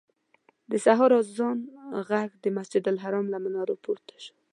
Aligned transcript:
د 0.71 0.73
سهار 0.85 1.11
اذان 1.21 1.57
غږ 2.09 2.29
د 2.43 2.45
مسجدالحرام 2.57 3.25
له 3.33 3.37
منارونو 3.43 3.81
پورته 3.83 4.15
شو. 4.23 4.33